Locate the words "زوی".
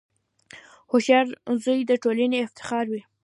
1.63-1.81